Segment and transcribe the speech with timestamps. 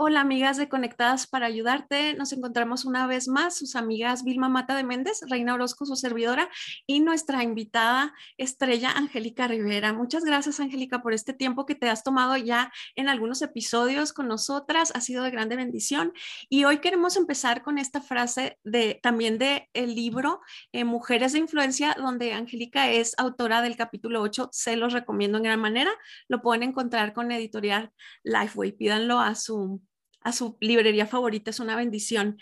[0.00, 2.14] Hola amigas de Conectadas para Ayudarte.
[2.14, 6.48] Nos encontramos una vez más, sus amigas Vilma Mata de Méndez, Reina Orozco, su servidora,
[6.86, 9.92] y nuestra invitada estrella, Angélica Rivera.
[9.92, 14.28] Muchas gracias, Angélica, por este tiempo que te has tomado ya en algunos episodios con
[14.28, 14.92] nosotras.
[14.94, 16.12] Ha sido de grande bendición.
[16.48, 21.40] Y hoy queremos empezar con esta frase de también de el libro eh, Mujeres de
[21.40, 24.50] Influencia, donde Angélica es autora del capítulo 8.
[24.52, 25.90] Se los recomiendo en gran manera.
[26.28, 27.90] Lo pueden encontrar con editorial
[28.22, 28.70] Lifeway.
[28.70, 29.82] Pídanlo a su
[30.20, 32.38] a su librería favorita es una bendición.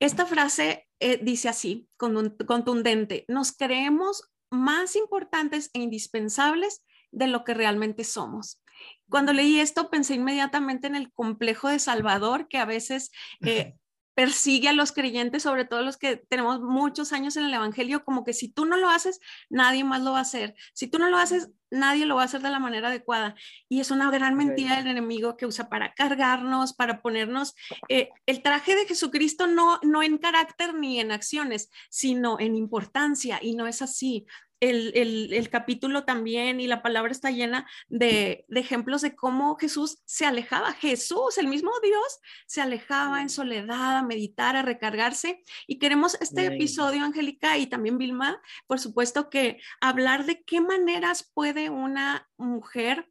[0.00, 7.54] Esta frase eh, dice así, contundente, nos creemos más importantes e indispensables de lo que
[7.54, 8.62] realmente somos.
[9.08, 13.10] Cuando leí esto pensé inmediatamente en el complejo de Salvador que a veces
[13.44, 13.74] eh,
[14.18, 18.24] persigue a los creyentes, sobre todo los que tenemos muchos años en el Evangelio, como
[18.24, 20.56] que si tú no lo haces, nadie más lo va a hacer.
[20.72, 23.36] Si tú no lo haces, nadie lo va a hacer de la manera adecuada.
[23.68, 27.54] Y es una gran mentira del enemigo que usa para cargarnos, para ponernos
[27.88, 33.38] eh, el traje de Jesucristo no, no en carácter ni en acciones, sino en importancia.
[33.40, 34.26] Y no es así
[34.60, 40.72] el, capítulo también y la palabra está llena de, ejemplos de cómo Jesús se alejaba.
[40.72, 45.42] Jesús, el mismo Dios, se alejaba en soledad a meditar, a recargarse.
[45.66, 51.30] Y queremos este episodio, Angélica, y también Vilma, por supuesto, que hablar de qué maneras
[51.34, 53.08] puede una mujer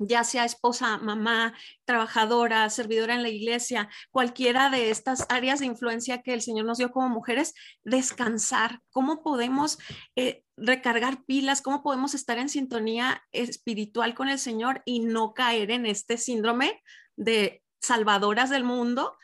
[0.00, 6.22] ya sea esposa, mamá, trabajadora, servidora en la iglesia, cualquiera de estas áreas de influencia
[6.22, 9.78] que el Señor nos dio como mujeres, descansar, cómo podemos
[10.16, 15.70] eh, recargar pilas, cómo podemos estar en sintonía espiritual con el Señor y no caer
[15.70, 16.82] en este síndrome
[17.16, 19.16] de salvadoras del mundo,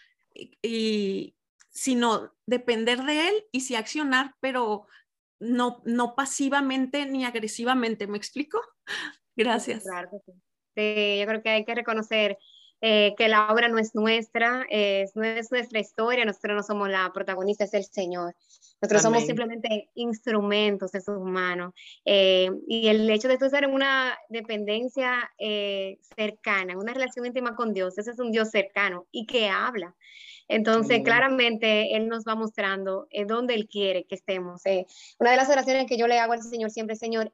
[0.62, 1.34] y,
[1.70, 4.86] sino depender de Él y sí accionar, pero
[5.40, 8.06] no, no pasivamente ni agresivamente.
[8.06, 8.60] ¿Me explico?
[9.36, 9.84] Gracias.
[10.76, 12.38] Este, yo creo que hay que reconocer
[12.82, 16.90] eh, que la obra no es nuestra, es, no es nuestra historia, nosotros no somos
[16.90, 18.34] la protagonista, es el Señor.
[18.82, 21.72] Nosotros somos simplemente instrumentos de sus manos.
[22.04, 27.56] Eh, y el hecho de esto ser en una dependencia eh, cercana, una relación íntima
[27.56, 29.94] con Dios, ese es un Dios cercano y que habla.
[30.48, 34.62] Entonces, claramente, Él nos va mostrando dónde Él quiere que estemos.
[35.18, 37.32] una de las oraciones que yo le hago al Señor siempre, Señor,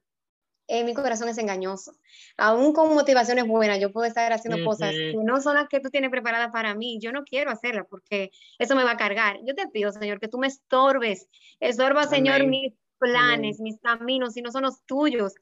[0.68, 1.94] eh, mi corazón es engañoso.
[2.36, 5.90] Aún con motivaciones buenas, yo puedo estar haciendo cosas que no son las que tú
[5.90, 6.98] tienes preparadas para mí.
[7.00, 9.38] Yo no quiero hacerlas porque eso me va a cargar.
[9.44, 11.28] Yo te pido, Señor, que tú me estorbes.
[11.60, 15.34] Estorba, Señor, mis planes, mis caminos, si no son los tuyos.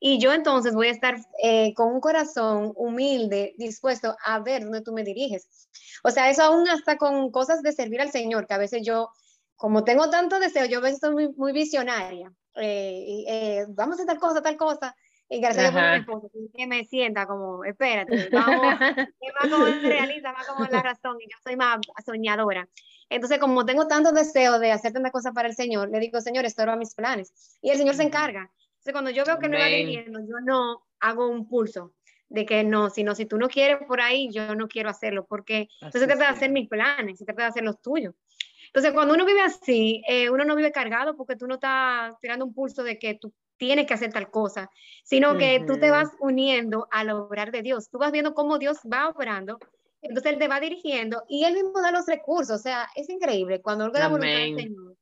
[0.00, 4.82] Y yo entonces voy a estar eh, con un corazón humilde, dispuesto a ver dónde
[4.82, 5.68] tú me diriges.
[6.04, 9.10] O sea, eso aún hasta con cosas de servir al Señor, que a veces yo,
[9.56, 12.32] como tengo tanto deseo, yo a veces soy muy, muy visionaria.
[12.60, 14.94] Eh, eh, vamos a hacer tal cosa, tal cosa.
[15.30, 18.78] Y gracias a mi esposo, que me sienta como, espérate, vamos,
[19.20, 22.66] que va como realista, va como la razón, y yo soy más soñadora.
[23.10, 26.46] Entonces, como tengo tanto deseo de hacer tantas cosas para el Señor, le digo, Señor,
[26.46, 27.58] esto era mis planes.
[27.60, 28.50] Y el Señor se encarga.
[28.70, 31.92] Entonces, cuando yo veo que no va dirigiendo, yo no hago un pulso
[32.30, 35.68] de que no, sino si tú no quieres por ahí, yo no quiero hacerlo, porque
[35.80, 38.14] entonces se trata de hacer mis planes, se trata de hacer los tuyos.
[38.68, 42.44] Entonces, cuando uno vive así, eh, uno no vive cargado porque tú no estás tirando
[42.44, 44.70] un pulso de que tú tienes que hacer tal cosa,
[45.04, 47.90] sino que tú te vas uniendo al obrar de Dios.
[47.90, 49.58] Tú vas viendo cómo Dios va obrando,
[50.00, 52.60] entonces Él te va dirigiendo y Él mismo da los recursos.
[52.60, 54.96] O sea, es increíble cuando algo la voluntad del Señor.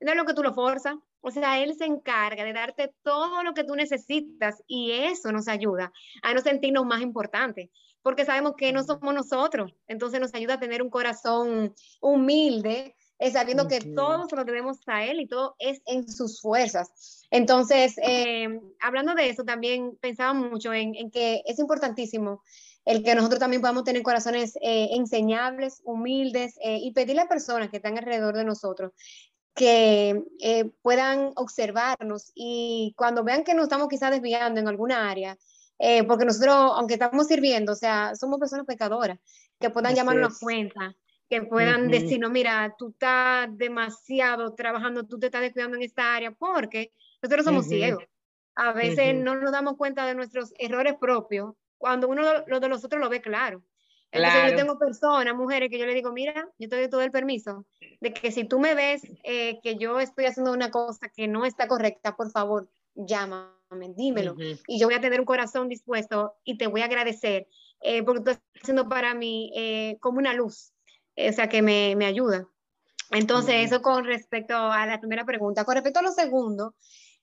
[0.00, 0.94] No es lo que tú lo forzas.
[1.20, 5.48] O sea, Él se encarga de darte todo lo que tú necesitas y eso nos
[5.48, 7.68] ayuda a no sentirnos más importantes,
[8.02, 9.74] porque sabemos que no somos nosotros.
[9.88, 15.04] Entonces nos ayuda a tener un corazón humilde es sabiendo que todos lo debemos a
[15.04, 17.24] Él y todo es en sus fuerzas.
[17.30, 22.42] Entonces, eh, hablando de eso, también pensaba mucho en, que es importantísimo
[22.84, 27.70] el que nosotros también podamos tener corazones eh, enseñables, humildes eh, y pedirle a personas
[27.70, 28.92] que están alrededor de nosotros
[29.54, 30.22] que
[30.82, 35.38] puedan observarnos y cuando vean que nos estamos quizás desviando en alguna área,
[36.06, 39.18] porque nosotros, aunque estamos sirviendo, o sea, somos personas pecadoras,
[39.58, 40.94] que puedan llamarnos a cuenta
[41.28, 46.14] que puedan decir, no, mira, tú estás demasiado trabajando, tú te estás descuidando en esta
[46.14, 46.92] área, porque
[47.22, 48.04] nosotros somos ciegos.
[48.54, 52.84] A veces no nos damos cuenta de nuestros errores propios cuando uno lo, de los
[52.84, 53.62] otros lo ve claro.
[54.12, 57.10] Entonces yo tengo personas, mujeres, que yo le digo, mira, yo te doy todo el
[57.10, 57.66] permiso
[58.00, 61.44] de que si tú me ves eh, que yo estoy haciendo una cosa que no
[61.44, 64.36] está correcta, por favor, llámame, dímelo.
[64.66, 67.48] Y yo voy a tener un corazón dispuesto y te voy a agradecer
[67.82, 70.72] eh, porque tú estás haciendo para mí eh, como una luz
[71.16, 72.46] o sea, que me, me ayuda.
[73.10, 75.64] Entonces, eso con respecto a la primera pregunta.
[75.64, 76.74] Con respecto a lo segundo,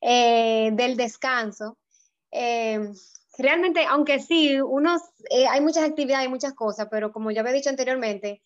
[0.02, 1.78] eh, del descanso,
[2.32, 2.80] eh,
[3.38, 7.54] realmente, aunque sí, unos, eh, hay muchas actividades, y muchas cosas, pero como ya había
[7.54, 8.42] dicho anteriormente,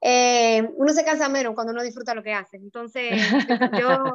[0.00, 2.56] eh, uno se cansa menos cuando uno disfruta lo que hace.
[2.56, 3.10] Entonces,
[3.82, 4.14] yo,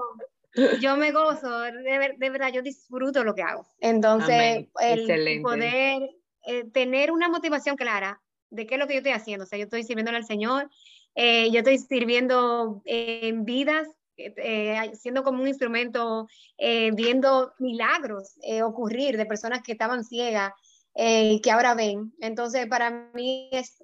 [0.80, 3.66] yo me gozo, de, de, verdad, yo disfruto lo que hago.
[3.80, 6.10] Entonces, el poder
[6.46, 8.22] eh, tener una motivación clara
[8.52, 9.46] de qué es lo que yo estoy haciendo.
[9.46, 10.70] O sea, yo estoy sirviéndole al Señor,
[11.16, 13.88] yo estoy sirviendo en vidas
[14.18, 16.28] eh, siendo como un instrumento,
[16.58, 20.54] eh, viendo milagros eh, ocurrir de personas que estaban ciegas
[20.94, 22.14] y que ahora ven.
[22.20, 23.78] Entonces, para mí es,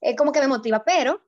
[0.00, 1.20] es como que me motiva, pero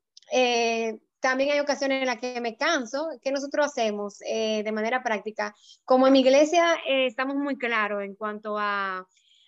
[1.18, 3.08] también hay ocasiones en las que me canso.
[3.20, 5.56] ¿Qué nosotros hacemos de manera práctica?
[5.84, 9.04] Como en mi iglesia estamos muy claros en cuanto a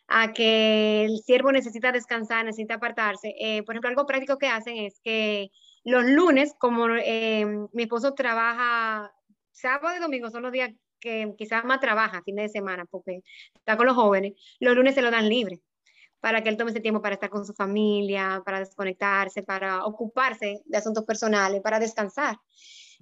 [0.09, 3.35] a que el siervo necesita descansar, necesita apartarse.
[3.65, 5.51] por ejemplo, algo práctico que hacen es que
[5.85, 9.13] los lunes, como eh, mi esposo trabaja
[9.53, 10.71] sábado y domingo, son los días
[11.01, 13.23] que quizás más trabaja, fin de semana, porque
[13.55, 15.61] está con los jóvenes, los lunes se lo dan libre
[16.21, 20.63] para que él tome ese tiempo para estar con su familia, para desconectarse, para ocuparse
[20.65, 22.37] de asuntos personales, para descansar.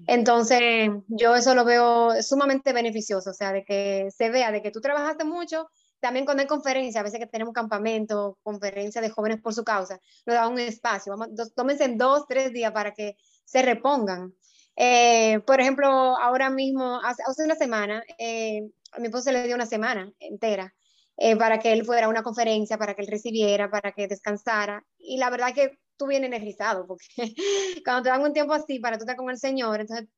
[0.07, 4.71] Entonces, yo eso lo veo sumamente beneficioso, o sea, de que se vea, de que
[4.71, 5.71] tú trabajaste mucho,
[6.01, 10.01] también cuando hay conferencias, a veces que tenemos campamento, conferencia de jóvenes por su causa,
[10.27, 11.17] nos da un espacio.
[11.17, 14.35] Vamos, tómense en dos, tres días para que se repongan.
[14.77, 18.61] Eh, por ejemplo, ahora mismo, hace, hace una semana, eh,
[18.93, 20.75] a mi esposo le dio una semana entera
[21.17, 24.85] eh, para que él fuera a una conferencia, para que él recibiera, para que descansara.
[24.99, 27.07] Y la verdad que tú vienes energizado, porque
[27.85, 30.09] cuando te dan un tiempo así para tú estar con el Señor, entonces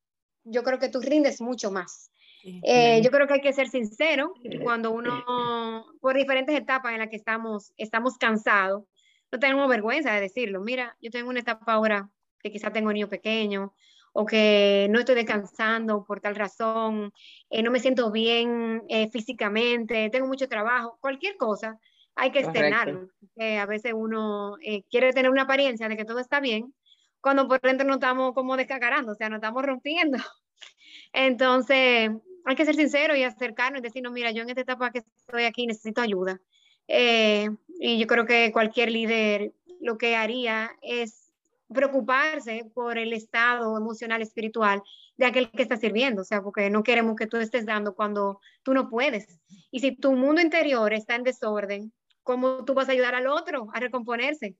[0.42, 2.10] yo creo que tú rindes mucho más.
[2.44, 4.32] Eh, yo creo que hay que ser sincero
[4.62, 8.84] cuando uno, por diferentes etapas en las que estamos, estamos cansados,
[9.30, 10.60] no tenemos vergüenza de decirlo.
[10.60, 12.08] Mira, yo tengo una etapa ahora
[12.40, 13.74] que quizá tengo un niño pequeño
[14.12, 17.12] o que no estoy descansando por tal razón,
[17.50, 21.78] eh, no me siento bien eh, físicamente, tengo mucho trabajo, cualquier cosa,
[22.14, 23.08] hay que externarlo.
[23.36, 24.56] a veces uno
[24.90, 26.74] quiere tener una apariencia de que todo está bien,
[27.20, 30.18] cuando por dentro nos estamos como descacarando, o sea, nos estamos rompiendo.
[31.12, 32.10] Entonces,
[32.44, 34.98] hay que ser sincero y acercarnos y decir, no, mira, yo en esta etapa que
[34.98, 36.40] estoy aquí necesito ayuda.
[36.86, 37.48] Eh,
[37.78, 41.32] y yo creo que cualquier líder lo que haría es
[41.72, 44.82] preocuparse por el estado emocional, espiritual
[45.16, 48.40] de aquel que está sirviendo, o sea, porque no queremos que tú estés dando cuando
[48.62, 49.38] tú no puedes.
[49.70, 51.92] Y si tu mundo interior está en desorden,
[52.22, 54.56] ¿cómo tú vas a ayudar al otro a recomponerse?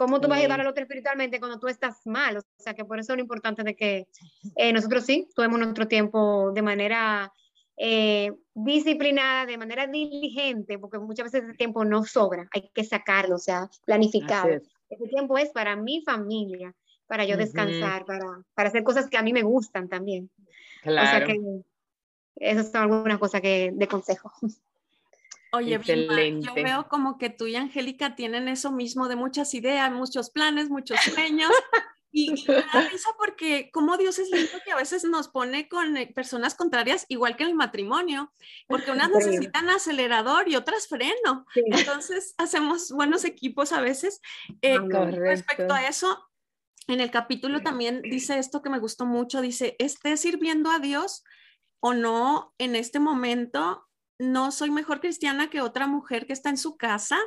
[0.00, 2.38] ¿Cómo tú vas a ayudar al otro espiritualmente cuando tú estás mal?
[2.38, 4.06] O sea, que por eso es lo importante de que
[4.56, 7.30] eh, nosotros sí tomemos nuestro tiempo de manera
[7.76, 13.34] eh, disciplinada, de manera diligente, porque muchas veces el tiempo no sobra, hay que sacarlo,
[13.34, 14.48] o sea, planificado.
[14.88, 16.74] Ese tiempo es para mi familia,
[17.06, 20.30] para yo descansar, para, para hacer cosas que a mí me gustan también.
[20.82, 21.08] Claro.
[21.08, 21.38] O sea que
[22.36, 24.32] esas son algunas cosas que de consejo.
[25.52, 25.80] Oye,
[26.40, 30.70] yo veo como que tú y Angélica tienen eso mismo de muchas ideas, muchos planes,
[30.70, 31.50] muchos sueños.
[32.12, 35.96] Y, me da risa porque como Dios es lindo que a veces nos pone con
[35.96, 38.32] eh, personas contrarias, igual que en el matrimonio,
[38.66, 39.10] porque unas
[39.50, 41.46] necesitan acelerador y otras freno.
[41.54, 44.20] Entonces hacemos buenos equipos a veces.
[44.60, 46.18] Eh, respecto a eso,
[46.88, 51.22] en el capítulo también dice esto que me gustó mucho, dice, esté sirviendo a Dios
[51.80, 53.86] o no en este momento,
[54.20, 57.18] no soy mejor cristiana que otra mujer que está en su casa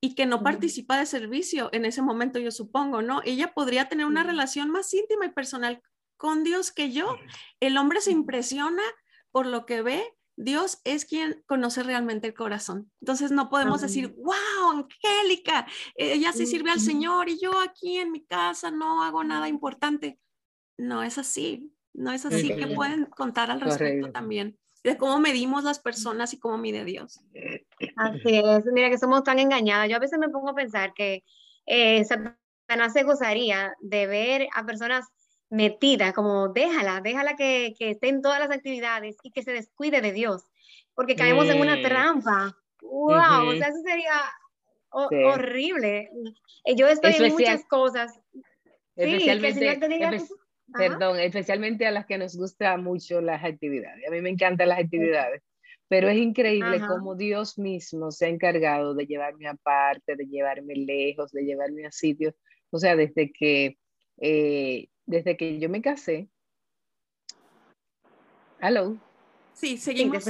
[0.00, 3.20] y que no participa de servicio en ese momento, yo supongo, ¿no?
[3.26, 5.82] Ella podría tener una relación más íntima y personal
[6.16, 7.18] con Dios que yo.
[7.60, 8.82] El hombre se impresiona
[9.30, 10.02] por lo que ve.
[10.34, 12.90] Dios es quien conoce realmente el corazón.
[13.02, 18.12] Entonces no podemos decir, wow, Angélica, ella sí sirve al Señor y yo aquí en
[18.12, 20.18] mi casa no hago nada importante.
[20.78, 25.64] No es así, no es así que pueden contar al respecto también de cómo medimos
[25.64, 27.20] las personas y cómo mide Dios.
[27.96, 29.88] Así es, mira que somos tan engañadas.
[29.88, 31.22] Yo a veces me pongo a pensar que
[31.66, 35.06] eh, Satanás se gozaría de ver a personas
[35.50, 40.00] metidas, como déjala, déjala que, que esté en todas las actividades y que se descuide
[40.00, 40.44] de Dios,
[40.94, 42.56] porque caemos en una trampa.
[42.82, 43.48] ¡Wow!
[43.48, 44.14] O sea, eso sería
[44.90, 46.10] horrible.
[46.64, 48.18] Eh, yo estoy en muchas cosas.
[48.96, 50.10] Sí, que el Señor te diga,
[50.72, 54.06] Perdón, especialmente a las que nos gusta mucho las actividades.
[54.06, 55.42] A mí me encantan las actividades,
[55.88, 61.32] pero es increíble cómo Dios mismo se ha encargado de llevarme aparte, de llevarme lejos,
[61.32, 62.34] de llevarme a sitios.
[62.70, 63.78] O sea, desde que,
[64.18, 66.28] eh, desde que yo me casé.
[68.60, 68.98] ¿Aló?
[69.54, 70.24] Sí, seguimos.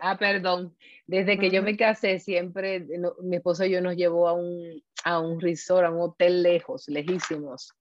[0.00, 0.76] ah, perdón.
[1.06, 2.86] Desde que yo me casé, siempre
[3.22, 6.86] mi esposo y yo nos llevó a un, a un resort, a un hotel lejos,
[6.88, 7.72] lejísimos.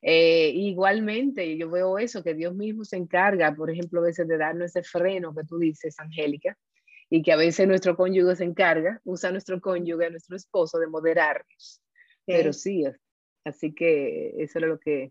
[0.00, 4.38] Eh, igualmente, yo veo eso, que Dios mismo se encarga, por ejemplo, a veces de
[4.38, 6.56] darnos ese freno que tú dices, Angélica,
[7.10, 11.82] y que a veces nuestro cónyuge se encarga, usa nuestro cónyuge, nuestro esposo, de moderarnos.
[12.26, 12.84] Pero sí,
[13.44, 15.10] así que eso era lo que...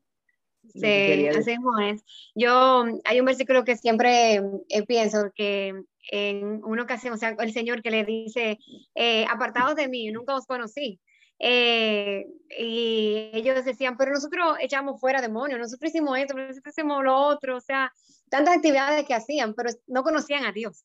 [0.74, 2.04] Sí, es.
[2.36, 4.36] Yo, hay un versículo que siempre
[4.70, 5.74] eh, pienso que
[6.12, 8.60] en una ocasión, o sea, el Señor que le dice,
[8.94, 11.00] eh, apartados de mí, nunca os conocí.
[11.40, 12.26] Eh,
[12.58, 17.58] y ellos decían, pero nosotros echamos fuera demonios, nosotros hicimos esto, nosotros hicimos lo otro,
[17.58, 17.92] o sea,
[18.30, 20.84] tantas actividades que hacían, pero no conocían a Dios.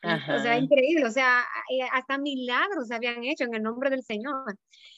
[0.00, 1.44] O sea, increíble, o sea,
[1.92, 4.56] hasta milagros habían hecho en el nombre del Señor.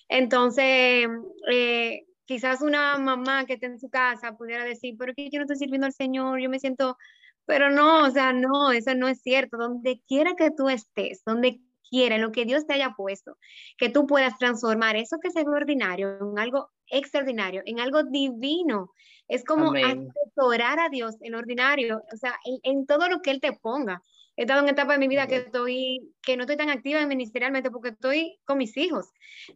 [0.09, 1.09] Entonces,
[1.51, 5.45] eh, quizás una mamá que esté en su casa pudiera decir, pero que yo no
[5.45, 6.99] estoy sirviendo al Señor, yo me siento,
[7.47, 9.57] pero no, o sea, no, eso no es cierto.
[9.57, 11.61] Donde quiera que tú estés, donde
[11.91, 13.37] quiera, en lo que Dios te haya puesto,
[13.77, 18.93] que tú puedas transformar eso que se ve ordinario en algo extraordinario, en algo divino.
[19.29, 23.53] Es como asesorar a Dios en ordinario, o sea, en, todo lo que Él te
[23.53, 24.03] ponga.
[24.37, 27.71] He estado en etapa de mi vida que estoy, que no estoy tan activa ministerialmente
[27.71, 29.07] porque estoy con mis hijos.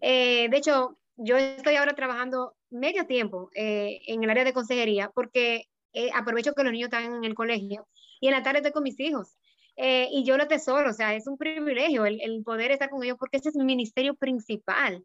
[0.00, 5.10] Eh, de hecho, yo estoy ahora trabajando medio tiempo eh, en el área de consejería
[5.14, 7.86] porque eh, aprovecho que los niños están en el colegio
[8.20, 9.36] y en la tarde estoy con mis hijos.
[9.76, 13.02] Eh, y yo lo tesoro, o sea, es un privilegio el, el, poder estar con
[13.02, 15.04] ellos porque ese es mi ministerio principal.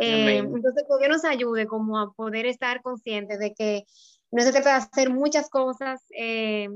[0.00, 3.84] Eh, entonces, que Dios nos ayude como a poder estar conscientes de que
[4.30, 6.68] no se trata de hacer muchas cosas, eh,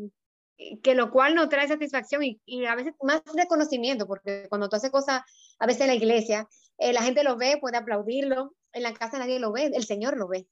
[0.83, 4.77] que lo cual no trae satisfacción y, y, a veces más reconocimiento, porque cuando tú
[4.77, 5.23] haces cosas,
[5.59, 9.39] a veces en la iglesia, la gente lo ve, puede aplaudirlo, en la casa nadie
[9.39, 10.47] lo ve, el Señor lo ve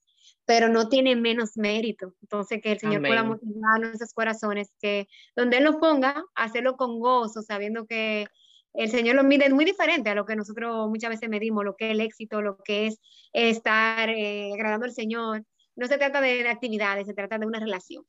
[0.45, 2.13] pero no tiene menos mérito.
[2.21, 6.99] Entonces, que el Señor pueda motivar nuestros corazones, que donde Él nos ponga, hacerlo con
[6.99, 8.27] gozo, sabiendo que
[8.73, 11.87] el Señor lo mide muy diferente a lo que nosotros muchas veces medimos, lo que
[11.87, 12.99] es el éxito, lo que es
[13.33, 15.43] estar eh, agradando al Señor.
[15.75, 18.05] No se trata de actividades, se trata de una relación.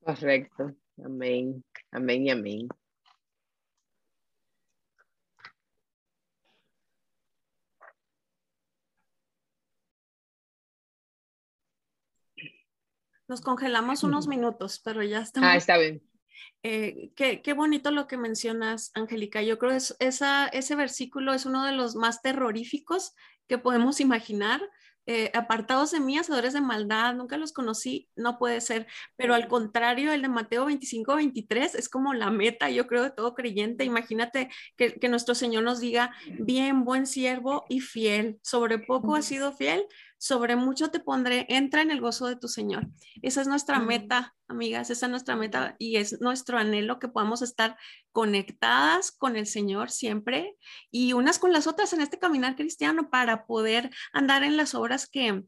[0.00, 0.74] Correcto.
[1.02, 1.64] Amén.
[1.90, 2.68] Amén y amén.
[13.32, 15.48] Nos congelamos unos minutos, pero ya estamos.
[15.48, 16.02] Ah, está bien.
[16.62, 19.40] Eh, qué, qué, bonito lo que mencionas, Angélica.
[19.40, 23.14] Yo creo que esa, ese versículo es uno de los más terroríficos
[23.48, 24.60] que podemos imaginar.
[25.06, 28.86] Eh, apartados de mí, hacedores de maldad, nunca los conocí, no puede ser,
[29.16, 33.10] pero al contrario, el de Mateo 25, 23 es como la meta, yo creo, de
[33.10, 33.84] todo creyente.
[33.84, 39.24] Imagínate que, que nuestro Señor nos diga, bien, buen siervo y fiel, sobre poco has
[39.24, 39.86] sido fiel,
[40.22, 42.86] sobre mucho te pondré, entra en el gozo de tu Señor.
[43.22, 47.42] Esa es nuestra meta, amigas, esa es nuestra meta y es nuestro anhelo que podamos
[47.42, 47.76] estar
[48.12, 50.56] conectadas con el Señor siempre
[50.92, 55.08] y unas con las otras en este caminar cristiano para poder andar en las obras
[55.08, 55.42] que,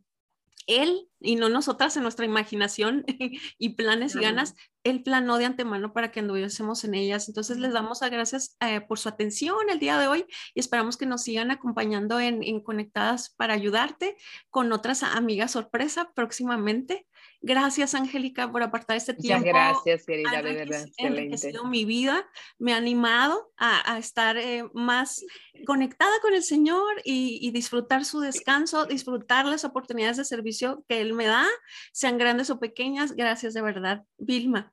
[0.67, 3.05] él y no nosotras en nuestra imaginación
[3.59, 7.29] y planes y ganas, Él planó de antemano para que anduviésemos en ellas.
[7.29, 10.97] Entonces les damos a gracias eh, por su atención el día de hoy y esperamos
[10.97, 14.17] que nos sigan acompañando en, en Conectadas para ayudarte
[14.51, 17.07] con otras amigas sorpresa próximamente.
[17.47, 19.47] Gracias, Angélica, por apartar este tiempo.
[19.47, 20.87] Muchas gracias, querida, de verdad.
[20.87, 21.53] Excelente.
[21.69, 22.27] mi vida,
[22.59, 25.23] me ha animado a, estar eh, más
[25.67, 31.13] conectada con el Señor y, disfrutar su descanso, disfrutar las oportunidades de servicio que Él
[31.13, 31.47] me da,
[31.93, 33.15] sean grandes o pequeñas.
[33.15, 34.73] Gracias de verdad, Vilma.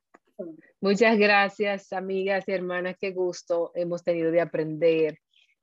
[0.80, 2.96] Muchas gracias, amigas y hermanas.
[2.98, 5.18] Qué gusto hemos tenido de aprender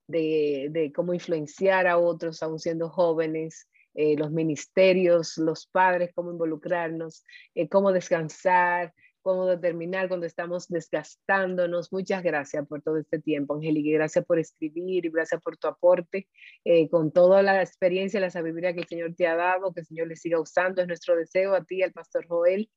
[0.05, 6.31] de, de cómo influenciar a otros, aún siendo jóvenes eh, los ministerios, los padres, cómo
[6.31, 7.23] involucrarnos,
[7.55, 11.91] eh, cómo descansar, cómo determinar cuando estamos desgastándonos.
[11.91, 16.27] Muchas gracias por todo este tiempo, Angélica, gracias por escribir y gracias por tu aporte
[16.63, 19.81] eh, con toda la experiencia y la sabiduría que el Señor te ha dado, que
[19.81, 22.69] el Señor le siga usando, es nuestro deseo a ti, al pastor Joel,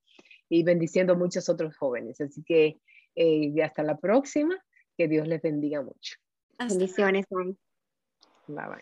[0.49, 2.21] y bendiciendo a muchos otros jóvenes.
[2.21, 2.78] Así que
[3.62, 4.59] hasta la próxima,
[4.97, 6.16] que Dios les bendiga mucho.
[6.59, 8.69] Bendiciones, Bye bye.